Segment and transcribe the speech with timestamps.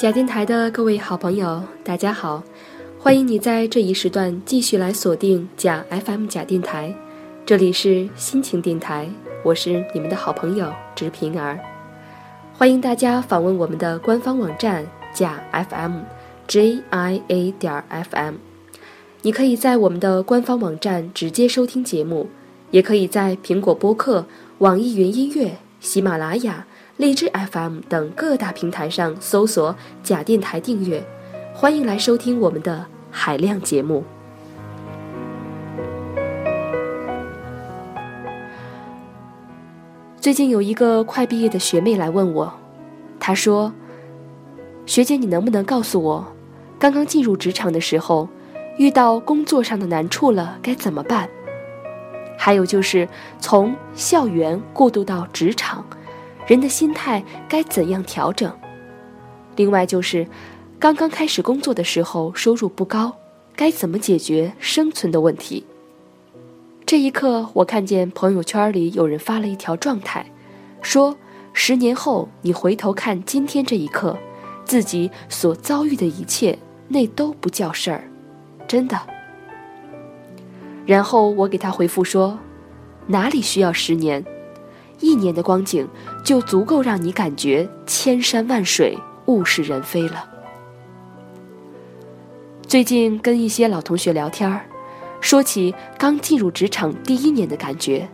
[0.00, 2.42] 假电台的各位好朋友，大家好，
[2.98, 6.94] 欢迎你在这一时段继续来锁定假 FM 假电台，
[7.44, 9.06] 这里是心情电台，
[9.44, 11.58] 我是你们的好朋友直平儿，
[12.54, 18.36] 欢迎大家访问我们的官方网站假 FM，J I A 点 FM，
[19.20, 22.26] 你可以在我们的官方网站直接收听节目，
[22.70, 24.24] 也可以在苹果播客、
[24.60, 26.64] 网易云音乐、喜马拉雅。
[27.00, 31.02] 荔枝 FM 等各大平台上搜索“假电台”订阅，
[31.54, 34.04] 欢迎来收听我们的海量节目。
[40.20, 42.52] 最近有一个快毕业的学妹来问我，
[43.18, 43.72] 她说
[44.84, 46.30] ：“学姐，你能不能告诉我，
[46.78, 48.28] 刚刚进入职场的时候，
[48.76, 51.30] 遇到工作上的难处了该怎么办？
[52.36, 55.82] 还有就是从校园过渡到职场。”
[56.50, 58.52] 人的心态该怎样调整？
[59.54, 60.26] 另外就是，
[60.80, 63.16] 刚刚开始工作的时候收入不高，
[63.54, 65.64] 该怎么解决生存的问题？
[66.84, 70.26] 这一刻，我看见朋友圈里有人发了一条状态，
[70.82, 71.16] 说
[71.54, 74.18] ：“十年后你回头看今天这一刻，
[74.64, 78.10] 自己所遭遇的一切，那都不叫事儿，
[78.66, 78.98] 真的。”
[80.84, 82.40] 然后我给他回复说
[83.06, 84.24] ：“哪里需要十年？”
[85.02, 85.88] 一年的光景
[86.24, 90.28] 就足够让你感觉千山万水、物是人非了。
[92.66, 94.60] 最近跟一些老同学聊天，
[95.20, 98.08] 说起刚进入职场第一年的感觉，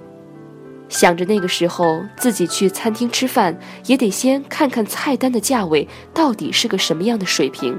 [0.89, 7.79] 想着那个时候自己去餐厅吃饭，也得先看看菜单的价位到底是个什么样的水平。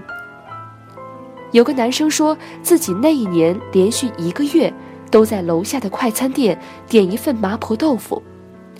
[1.52, 4.72] 有个男生说自己那一年连续一个月
[5.10, 8.22] 都在楼下的快餐店点一份麻婆豆腐。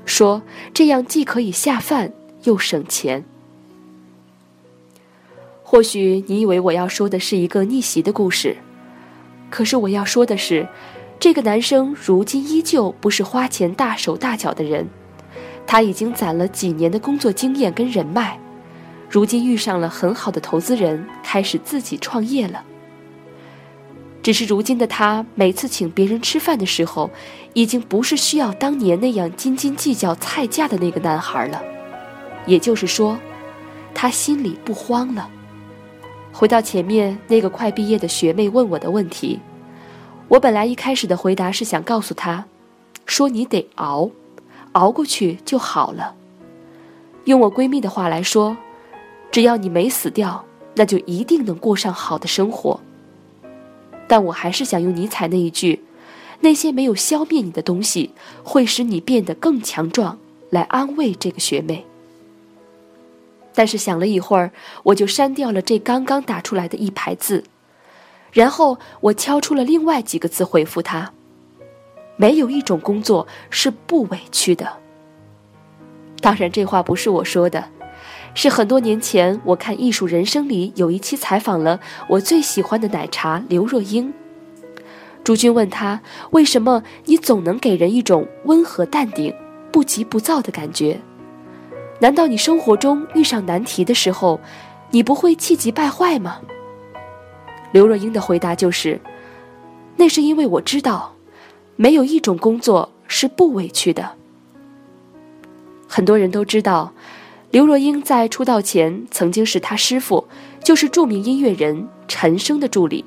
[0.08, 0.42] 说
[0.74, 2.12] 这样既可以下饭
[2.44, 3.24] 又省钱。
[5.62, 8.58] 或许你以为我要说的是一个逆袭的故事，
[9.50, 10.68] 可是我要说的是，
[11.20, 14.88] 这个男生如今依旧不是花钱大手大脚的人，
[15.68, 18.40] 他已经攒了几年的工作经验跟人脉，
[19.10, 22.64] 如今遇上了很好的投资人，开始自己创业了。
[24.28, 27.10] 只是如今的他，每次请别人吃饭的时候，
[27.54, 31.64] 已经不是需要当年那样斤斤计较菜价的那个男孩了。
[32.46, 33.18] 也就是说，
[33.94, 35.30] 他心里不慌了。
[36.34, 39.40] 回到前面那个快毕业的学妹问我的问题，
[40.28, 42.44] 我本来一开始的回答是想告诉她，
[43.06, 44.12] 说你得熬，
[44.74, 46.14] 熬过去就好了。
[47.24, 48.58] 用我闺蜜的话来说，
[49.32, 50.44] 只要你没死掉，
[50.76, 52.78] 那就一定能过上好的生活。
[54.08, 55.84] 但我还是想用尼采那一句
[56.42, 58.12] ：“那些没有消灭你的东西，
[58.44, 60.18] 会使你变得更强壮。”
[60.50, 61.86] 来安慰这个学妹。
[63.54, 64.52] 但是想了一会儿，
[64.84, 67.44] 我就删掉了这刚刚打出来的一排字，
[68.32, 71.12] 然后我敲出了另外几个字回复他
[72.16, 74.78] ：“没有一种工作是不委屈的。”
[76.22, 77.68] 当然，这话不是我说的。
[78.38, 84.14] 是很多年前，我看《艺术人生》里有一期采访了我最喜欢的奶茶刘若英。
[85.24, 86.00] 朱军问他
[86.30, 89.34] ：“为什么你总能给人一种温和淡定、
[89.72, 91.00] 不急不躁的感觉？
[92.00, 94.40] 难道你生活中遇上难题的时候，
[94.92, 96.38] 你不会气急败坏吗？”
[97.74, 99.02] 刘若英的回答就是
[99.98, 101.16] ：“那是因为我知道，
[101.76, 104.12] 没有一种工作是不委屈的。
[105.88, 106.94] 很多人都知道。”
[107.50, 110.28] 刘若英在出道前曾经是她师傅，
[110.62, 113.06] 就是著名音乐人陈升的助理。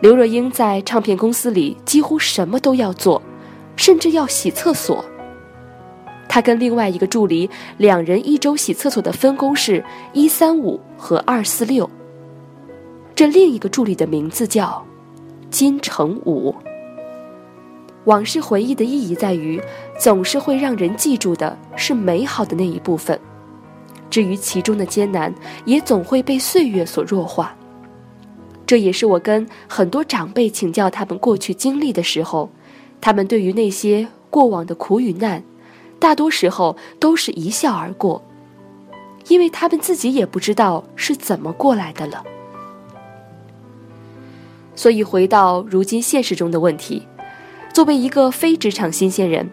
[0.00, 3.20] 刘若英在唱片公司里几乎什么都要做，
[3.76, 5.04] 甚至要洗厕所。
[6.26, 9.84] 她跟另外一个助理两人一周洗厕所的分工是
[10.14, 11.88] 一三五和二四六。
[13.14, 14.82] 这另一个助理的名字叫
[15.50, 16.54] 金城武。
[18.04, 19.62] 往事回忆的意义在于，
[19.98, 23.18] 总是会让人记住的是美好的那一部分，
[24.10, 25.32] 至于其中的艰难，
[25.64, 27.54] 也总会被岁月所弱化。
[28.66, 32.50] 这也是我跟很多长辈请教他们过去经历的时候，
[33.00, 35.42] 他们对于那些过往的苦与难，
[35.98, 38.20] 大多时候都是一笑而过，
[39.28, 42.24] 因为他们自己也不知道是怎么过来的了。
[44.74, 47.06] 所以回到如今现实中的问题。
[47.72, 49.50] 作为一个非职场新鲜人，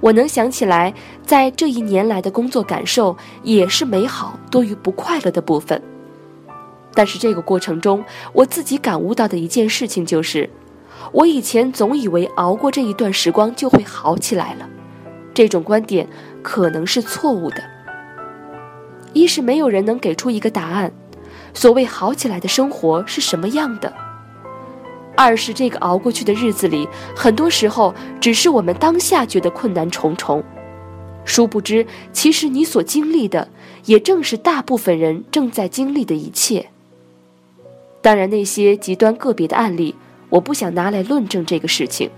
[0.00, 0.92] 我能想起来，
[1.24, 5.80] 在这一年来的工作感受也是美好多于不快乐的部分。
[6.94, 8.04] 但是这个过程中，
[8.34, 10.50] 我自己感悟到的一件事情就是，
[11.12, 14.68] 我以前总以为熬过这一段时光就会好起来了，
[15.32, 16.06] 这种观点
[16.42, 17.62] 可能是错误的。
[19.14, 20.92] 一是没有人能给出一个答案，
[21.54, 23.90] 所谓好起来的生活是什么样的；
[25.16, 26.86] 二是这个熬过去的日子里，
[27.16, 30.44] 很多时候只是我们当下觉得困难重重，
[31.24, 33.48] 殊不知，其实你所经历的，
[33.86, 36.68] 也正是大部分人正在经历的一切。
[38.02, 39.94] 当然，那些极端个别的案例，
[40.28, 42.10] 我不想拿来论证这个事情。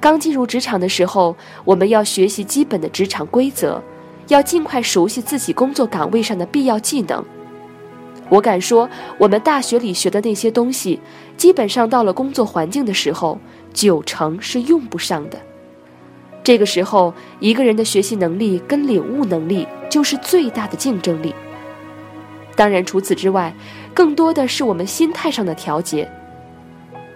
[0.00, 3.82] 刚进入职场的时候，我们要学习基本的职场规则，
[4.28, 7.22] 要尽快熟悉自己工作岗位上的必要技能。
[8.30, 8.88] 我敢说，
[9.18, 10.98] 我们大学里学的那些东西，
[11.36, 13.38] 基本上到了工作环境的时候，
[13.74, 15.38] 九成是用不上的。
[16.42, 21.34] 这个时候，一个人的学习能力跟领悟能力就是最大的竞争力。
[22.56, 23.52] 当然，除此之外，
[23.92, 26.10] 更多的是我们心态上的调节。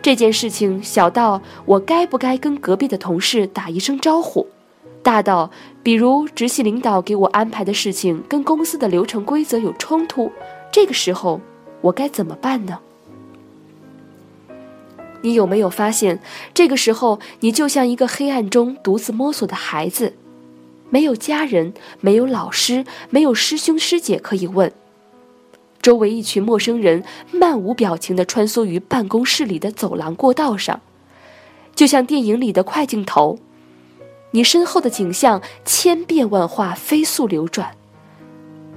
[0.03, 4.47] 这件事情小到我该不该跟隔壁的同事打一声招呼，
[5.03, 5.51] 大到
[5.83, 10.31] 比如直系领导给我安排的事情跟公司的流程规则有冲突，
[10.75, 11.41] 这个时候
[11.83, 12.81] 我该怎么办呢？
[15.23, 16.21] 你有没有发现，
[16.53, 20.15] 这个时候你就像一个黑暗中独自摸索的孩子，
[20.91, 24.73] 没有家人，没有老师，没有师兄师姐可以问。
[25.81, 30.81] 周围一群陌生人漫无表情地穿梭于办公室里的走廊过道上，
[31.77, 33.39] 就像电影里的快镜头。
[34.33, 37.77] 你身后的景象千变万化，飞速流转。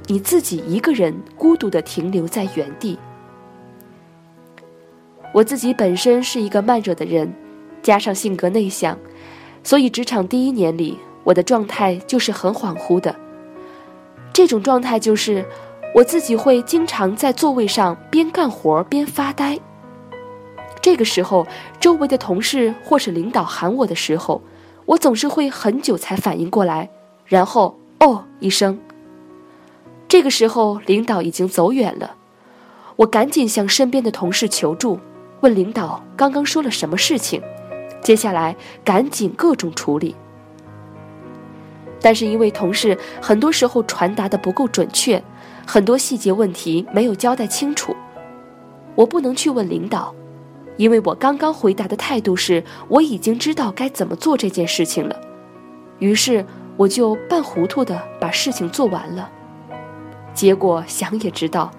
[0.08, 2.98] 你自己一个人孤独地停留在原地。
[5.34, 7.32] 我自己本身是一个慢热的人，
[7.84, 8.98] 加上性格内向，
[9.64, 13.16] 所以职场第一年里，我的状态就是很恍惚的。
[14.34, 15.46] 这种状态就是。
[15.96, 19.58] 我自己会经常在座位上边干活边发呆。
[20.80, 21.48] 这个时候，
[21.80, 24.40] 周围的同事或是领导喊我的时候，
[24.86, 26.88] 我总是会很久才反应过来，
[27.26, 28.78] 然后哦一声。
[30.08, 32.16] 这个时候，领导已经走远了，
[32.96, 35.00] 我赶紧向身边的同事求助，
[35.42, 37.42] 问领导刚刚说了什么事情，
[38.02, 40.16] 接下来赶紧各种处理。
[42.00, 45.22] 但是因为同事很多时候传达的不够准确。
[45.70, 47.94] 很多细节问题没有交代清楚，
[48.96, 50.16] 我不能去问领导，
[50.78, 55.20] 因为我刚刚回答的态度是我已经知道该怎么做这件事情了，
[56.00, 56.46] 于是
[56.78, 59.30] 我就半糊涂的把事情做完了，
[60.38, 61.72] 结果想也知道，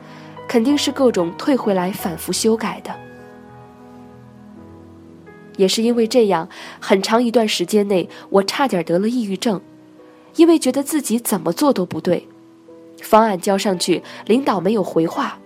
[0.49, 2.93] 肯定是各种退回来反复修改的，
[5.57, 6.49] 也是因为这样，
[6.81, 9.61] 很长一段时间内我差点得了抑郁症，
[10.35, 12.27] 因为觉得自己怎么做都不对。
[13.01, 15.39] 方案交上去，领导没有回话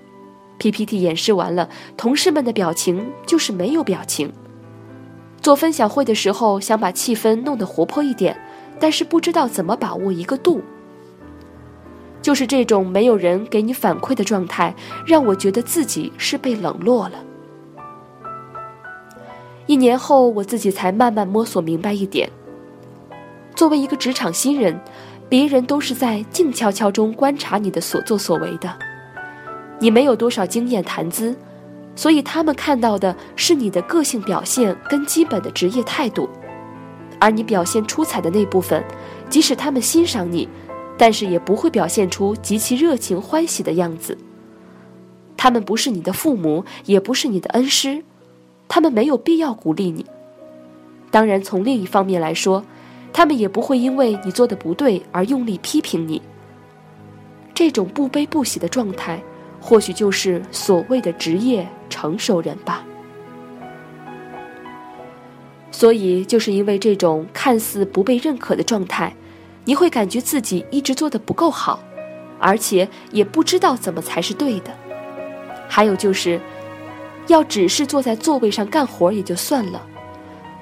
[0.59, 1.69] ；PPT 演示完了，
[1.99, 4.32] 同事们的表情就是没有表情。
[5.43, 8.41] 做分享会的时候，想把气氛弄得活泼一点，
[8.81, 10.62] 但是不知道怎么把握一个度。
[12.23, 14.75] 就是这种没有人给你反馈的状态，
[15.05, 17.23] 让我觉得自己是被冷落了。
[19.67, 22.31] 一年后，我自己才慢慢摸索明白一点：
[23.55, 24.81] 作为一个职场新人。
[25.29, 28.71] 别人都是在静悄悄中观察你的所作所为的，
[29.79, 31.35] 你没有多少经验谈资，
[31.97, 36.29] 所以他们看到的是你的个性表现跟基本的职业态度，
[37.19, 38.85] 而你表现出彩的那部分，
[39.31, 40.47] 即使他们欣赏你，
[41.02, 44.16] 但是也不会表现出极其热情欢喜的样子。
[45.37, 48.04] 他们不是你的父母，也不是你的恩师，
[48.68, 50.06] 他们没有必要鼓励你。
[51.11, 52.64] 当然，从另一方面来说。
[53.12, 56.23] 他们也不会因为你做的不对而用力批评你。
[57.52, 59.21] 这种不悲不喜的状态，
[59.61, 62.87] 或许就是所谓的职业成熟人吧。
[65.73, 69.14] 所以，就是因为这种看似不被认可的状态，
[69.64, 71.81] 你会感觉自己一直做的不够好，
[72.38, 74.71] 而且也不知道怎么才是对的。
[75.69, 76.40] 还有就是，
[77.28, 79.81] 要只是坐在座位上干活也就算了。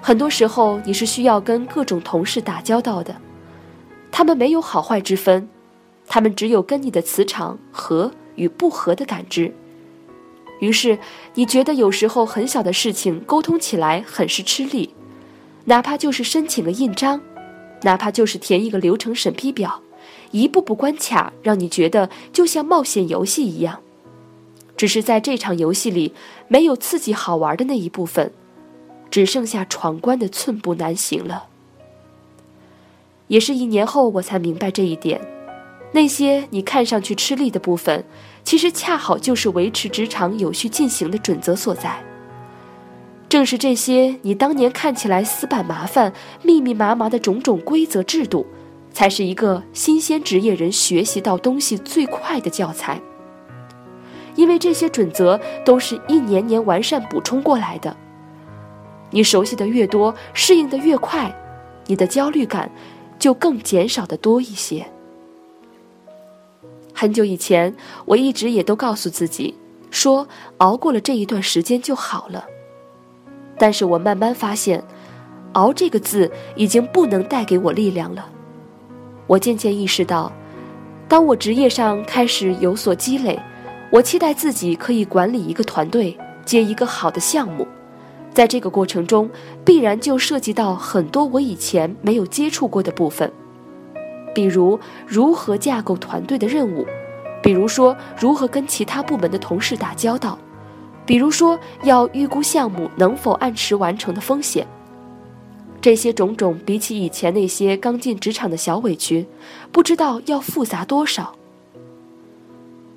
[0.03, 3.17] 很多时候，你是需要跟各种同事打交道的，
[4.11, 5.49] 他们没有好坏之分，
[6.07, 9.55] 他们只有跟你的磁场合与不合的感知。
[10.61, 10.99] 于是，
[11.35, 14.95] 你觉得有时候很小的事情沟通起来很是吃力，
[15.65, 17.21] 哪怕就是申请个印章，
[17.83, 19.81] 哪怕就是填一个流程审批表，
[20.31, 23.81] 一步步关卡让你觉得就像冒险游戏一样。
[24.77, 26.15] 只是在这场游戏里，
[26.49, 28.33] 没有刺激好玩的那一部分。
[29.11, 31.47] 只剩下闯关的寸步难行了。
[33.27, 35.21] 也是一年后，我才明白这一点。
[35.93, 38.05] 那些你看上去吃力的部分，
[38.45, 42.01] 其实恰好就是维持职场有序进行的准则所在。
[43.31, 48.45] 正是这些你当年看起来死板麻烦、密密麻麻的种种规则制度，
[48.93, 53.01] 才是一个新鲜职业人学习到东西最快的教材。
[54.35, 57.97] 因为这些准则都是一年年完善补充过来的。
[59.13, 61.33] 你熟悉的越多，适应的越快，
[61.87, 62.69] 你的焦虑感
[63.17, 64.85] 就更减少的多一些。
[66.93, 67.73] 很久以前，
[68.07, 69.55] 我一直也都告诉自己，
[69.93, 72.45] 说熬过了这一段时间就好了。
[73.61, 74.83] 但是我慢慢发现，
[75.53, 78.25] 熬这个字已经不能带给我力量了。
[79.27, 80.33] 我渐渐意识到，
[81.07, 83.39] 当我职业上开始有所积累，
[83.93, 87.69] 我期待自己可以管理一个团队，接一个好的项目。
[88.33, 89.29] 在这个过程中，
[89.63, 93.31] 必然就涉及到很多我以前没有接触过的部分，
[94.35, 96.87] 比如如何架构团队的任务，
[97.43, 100.39] 比如说如何跟其他部门的同事打交道，
[101.11, 104.65] 比如说要预估项目能否按时完成的风险。
[105.81, 109.27] 这些种种，比起以前那些刚进职场的小委屈，
[109.73, 111.35] 不知道要复杂多少。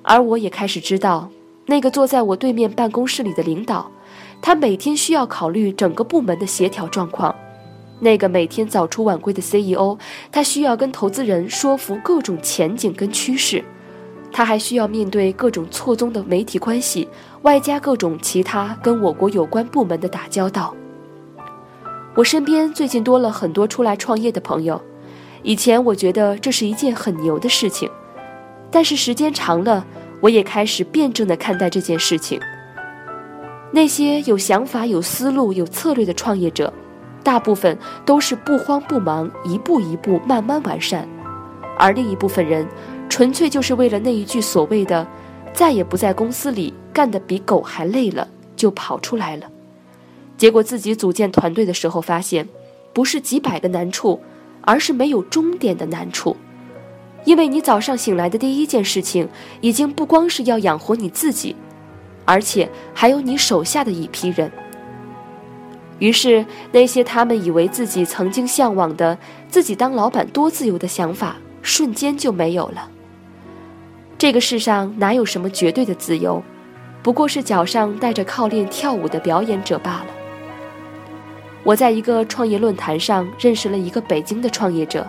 [0.04, 1.28] 而我也开始知道，
[1.66, 3.90] 那个坐在我对面办公室里的领导。
[4.40, 7.34] 他每天需要考虑整个部门的协调状况，
[7.98, 9.98] 那个每天早出晚归的 CEO，
[10.30, 13.64] 他需要跟投资人说服各种前景跟趋势，
[14.30, 17.08] 他还需要面对各种错综的媒体关系，
[17.44, 20.74] 外加各种其他跟我国有关部门的打交道。
[22.14, 24.80] 我身边最近多了很多出来创业的朋友，
[25.42, 27.90] 以前我觉得这是一件很牛的事情，
[28.70, 29.84] 但是时间长了，
[30.22, 32.40] 我也开始辩证的看待这件事情。
[33.72, 36.72] 那些有想法、有思路、有策略的创业者，
[37.22, 41.02] 大部分都是不慌不忙，一步一步慢慢完善；
[41.78, 42.66] 而另一部分人，
[43.10, 45.06] 纯粹就是为了那一句所谓的
[45.54, 49.50] “再也不在公司里干得比狗还累了”，就跑出来了。
[50.36, 52.46] 结果自己组建团队的时候发现，
[52.92, 54.20] 不是几百个难处，
[54.60, 56.36] 而是没有终点的难处。
[57.24, 59.28] 因为你早上醒来的第一件事情，
[59.60, 61.56] 已经不光是要养活你自己。
[62.26, 64.50] 而且还有你手下的一批人。
[65.98, 69.16] 于是，那些他们以为自己曾经向往的
[69.48, 72.90] 自己当老板多自由的想法，瞬间就没有了。
[74.16, 76.42] 这个世上哪有什么绝对的自由，
[77.02, 80.06] 不过是脚上带着铐链跳舞的表演者罢了。
[81.62, 85.06] 我在一个创业论坛上认识了一个北京的创业者，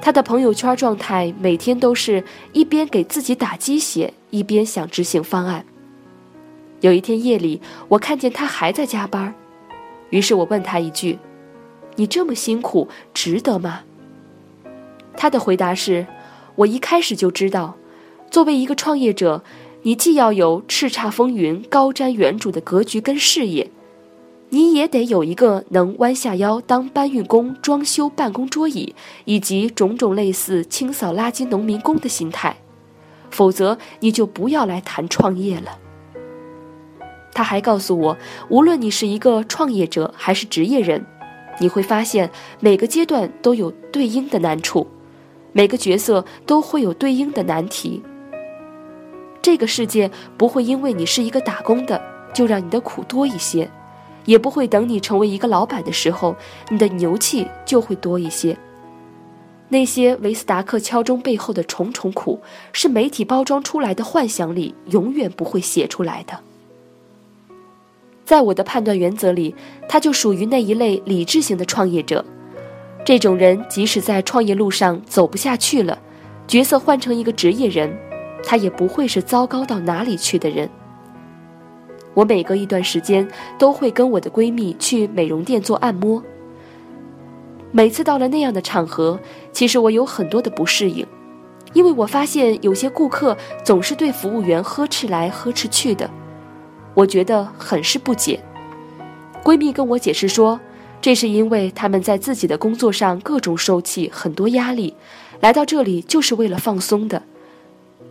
[0.00, 2.22] 他的朋友圈状态每天都是
[2.52, 5.64] 一边给自己打鸡血，一边想执行方案。
[6.80, 9.34] 有一天夜里，我看见他还在加班，
[10.10, 11.18] 于是我问他一句
[11.96, 13.80] ：“你这么辛苦，值得吗？”
[15.16, 16.06] 他的回答是
[16.56, 17.76] ：“我一开始就知道，
[18.30, 19.42] 作为一个创业者，
[19.82, 23.70] 你既要有叱咤风云、高瞻远瞩的格局跟视野，
[24.50, 28.94] 你也得有一个能弯下腰当搬运工、装修办公桌椅，
[29.24, 32.56] 以及种种类似清扫垃圾农民工的心态，
[33.30, 35.78] 否则你就不要来谈创业了。”
[37.32, 38.16] 他还告诉我，
[38.50, 41.06] 无论你是一个创业者还是职业人，
[41.60, 42.30] 你会发现
[42.60, 44.86] 每个阶段都有对应的难处，
[45.52, 48.02] 每个角色都会有对应的难题。
[49.50, 51.98] 这个世界不会因为你是一个打工的
[52.34, 53.66] 就让你的苦多一些，
[54.26, 56.36] 也不会等你成为一个老板的时候
[56.68, 58.54] 你的牛气就会多一些。
[59.70, 62.38] 那些维斯达克敲钟背后的重重苦，
[62.74, 66.38] 是媒体包装出来的幻想里永远不会写出来的。
[68.26, 69.54] 在我的判断原则里，
[69.88, 72.22] 他就属于那一类理智型的创业者。
[73.02, 75.98] 这种人即使在创业路上走不下去了，
[76.46, 77.98] 角色换成一个职业人，
[78.50, 80.70] 他也不会是糟糕到哪里去的人。
[82.14, 83.28] 我每隔一段时间
[83.58, 86.22] 都会跟我的闺蜜去美容店做按摩。
[87.70, 89.20] 每次到了那样的场合，
[89.52, 91.06] 其实我有很多的不适应，
[91.74, 96.08] 因为我发现有些顾客总是对服务员呵斥来呵斥去的。
[96.94, 98.40] 我觉得很是不解。
[99.44, 100.58] 闺蜜跟我解释说，
[101.02, 104.94] 这是因为他们在自己的工作上各种受气，很多压力，
[105.40, 107.22] 来到这里就是为了放松的，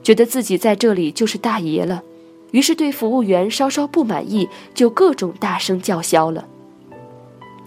[0.03, 2.03] 觉得自己在这里就是大爷了，
[2.51, 6.45] 于是对服务员稍稍不满意，就各种大声叫嚣了。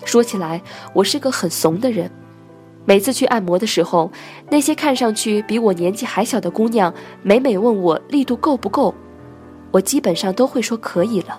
[0.05, 0.63] 说起来，
[0.95, 2.11] 我是个很怂的人，
[2.87, 4.11] 每次去按摩的时候，
[4.49, 8.95] 那些看上去比我年纪还小的姑娘，每每问我力度够不够。
[9.73, 11.39] 我基本上都会说可以了。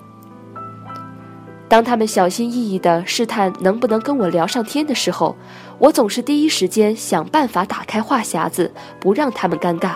[1.68, 5.36] 当他们小心翼翼地试探能不能跟我聊上天的时候，
[5.80, 9.96] 我总是第一时间想办法打开话匣子，不让他们尴尬。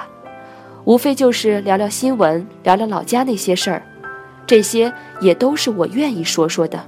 [0.85, 3.81] 无非就是聊聊新闻，聊聊老家那些事儿，
[4.45, 6.79] 这些也都是我愿意说说的。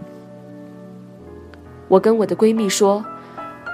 [1.88, 3.04] 我跟我的闺蜜说，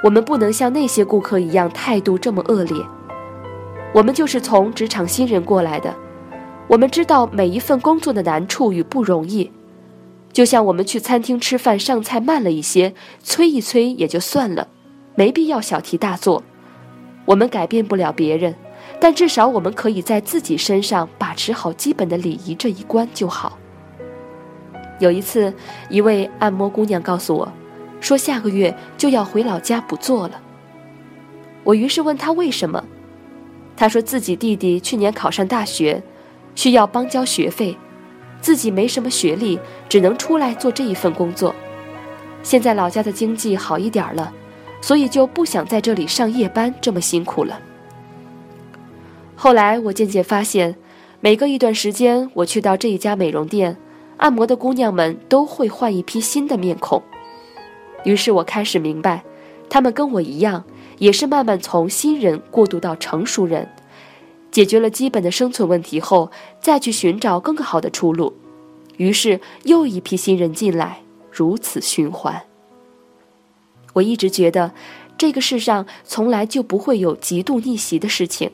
[0.02, 2.78] 我们不能像那些顾客一样态度这么恶劣。
[3.94, 5.94] 我们就是从职场新人过来的，
[6.70, 9.52] 我们知道每一份工作的难处与不容易。
[10.32, 14.70] 就像我们去餐厅吃饭，上菜慢了一些，催一催也就算了，
[15.16, 16.42] 没必要小题大做。
[17.26, 18.56] 我们改变不了别人，
[19.04, 23.60] 但至少我们可以在自己身上把持好基本的礼仪这一关就好。
[24.98, 25.54] 有一次，
[25.90, 27.52] 一位按摩姑娘告诉我。
[28.00, 30.42] 说下个月就要回老家不做了。
[31.66, 32.82] 我于是问她为什么，
[33.76, 36.02] 她说自己弟弟去年考上大学，
[36.56, 37.78] 需要帮交学费，
[38.40, 41.54] 自己没什么学历，只能出来做这一份工作。
[42.42, 44.32] 现在老家的经济好一点了，
[44.80, 47.60] 所以就不想在这里上夜班这么辛苦了。
[49.44, 50.74] 后来我渐渐发现，
[51.20, 53.76] 每隔一段时间我去到这一家美容店，
[54.16, 57.04] 按摩的姑娘们都会换一批新的面孔。
[58.06, 59.22] 于是我开始明白，
[59.70, 60.64] 她们跟我一样，
[60.98, 63.68] 也是慢慢从新人过渡到成熟人，
[64.50, 66.32] 解决了基本的生存问题后，
[66.62, 68.34] 再去寻找更好的出路。
[68.96, 72.44] 于是又一批新人进来，如此循环。
[73.92, 74.72] 我一直觉得，
[75.18, 78.50] 这个世上从来就不会有极度逆袭的事情。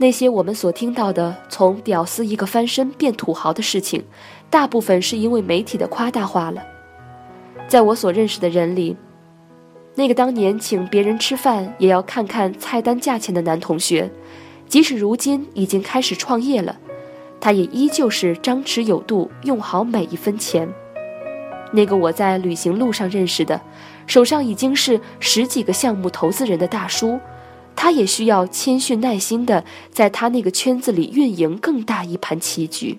[0.00, 4.02] 那些我们所听到的从屌丝一个翻身变土豪的事情，
[4.48, 6.62] 大部分是因为媒体的夸大化了。
[7.68, 8.96] 在我所认识的人里，
[9.96, 14.10] 那个当年请别人吃饭也要看看菜单价钱的男同学，
[14.66, 16.78] 即使如今已经开始创业了，
[17.38, 20.66] 他也依旧是张弛有度，用好每一分钱。
[21.72, 23.60] 那个我在旅行路上认识的，
[24.06, 27.20] 手上已经是十几个项目投资人的大叔，
[27.74, 32.98] 他也需要谦逊耐心的在他那个圈子里运营更大一盘棋局。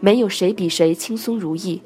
[0.00, 1.82] 没有谁比谁轻松如意。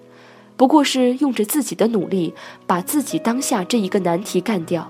[0.56, 2.32] 不过是用着自己的努力，
[2.66, 4.82] 把自己当下这一个难题干掉；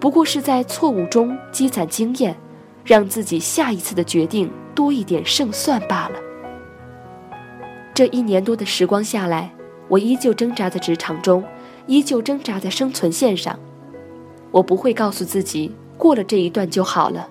[0.00, 2.34] 不过是在错误中积攒经验，
[2.84, 6.16] 让自己下一次的决定多一点胜算罢了。
[7.92, 9.52] 这一年多的时光下来，
[9.88, 11.44] 我依旧挣扎在职场中，
[11.86, 13.58] 依旧挣扎在生存线上。
[14.54, 17.28] 我不会告诉自己过了这一段就好了。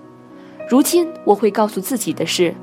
[0.69, 2.53] 如今我会告诉自己的是：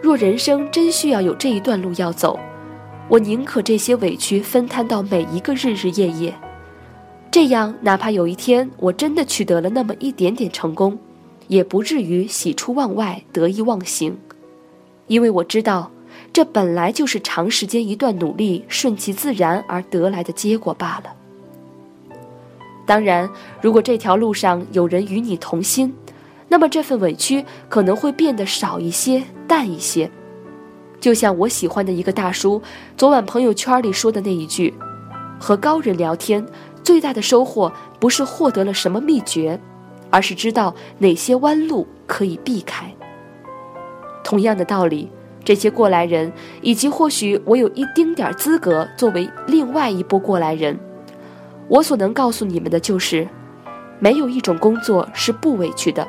[0.00, 2.40] 若人生真需要有这一段路要走。
[3.10, 6.34] 我宁可这些委屈分摊到每一个日日夜夜，
[7.30, 10.98] 这样哪怕有一天我真的取得了那么一点点成功，
[11.48, 14.16] 也不至于喜出望外、得意忘形，
[15.06, 15.90] 因为我知道，
[16.32, 21.14] 这本来就是长时间一段努力顺其自然而得来的结果罢了。
[22.92, 23.26] 当然，
[23.62, 25.94] 如果这条路上有人与你同心，
[26.48, 30.10] 那么这份委屈可能会变得少一些、淡一些。
[31.00, 32.60] 就像我喜欢的一个大叔
[32.94, 34.74] 昨晚朋友圈里说的那一句
[35.40, 36.46] ：“和高人聊天，
[36.82, 39.58] 最大的收获不是获得了什么秘诀，
[40.10, 42.94] 而是知道哪些弯路可以避开。”
[44.22, 45.08] 同样的道理，
[45.42, 50.78] 这些过来人，以及或许我有一丁点资格作为另外一波过来人，
[51.72, 53.26] 我所能告诉你们的就是，
[53.98, 56.06] 没有一种工作是不委屈的。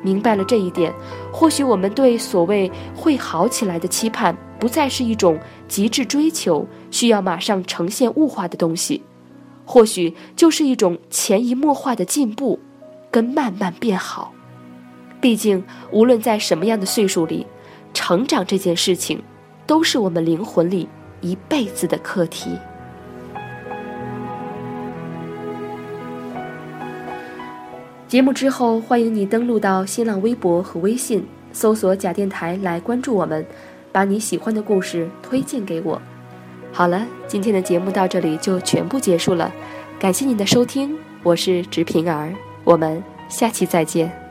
[0.00, 0.90] 明白了这一点，
[1.30, 5.38] 或许我们对所谓会好起来的期盼，不再是一种
[5.68, 9.02] 极致追求，需要马上呈现物化的东西，
[9.66, 12.58] 或许就是一种潜移默化的进步，
[13.10, 14.32] 跟慢慢变好。
[15.20, 17.46] 毕竟，无论在什么样的岁数里，
[17.92, 19.22] 成长这件事情，
[19.66, 20.88] 都是我们灵魂里
[21.20, 22.52] 一辈子的课题。
[28.08, 33.44] 节目之后，欢迎你登录到新浪微博和微信，搜索“假电台”来关注我们，
[33.90, 36.00] 把你喜欢的故事推荐给我。
[36.72, 39.52] 好了，今天的节目到这里就全部结束了，
[39.98, 44.25] 感谢您的收听，我是直平儿，我们下期再见。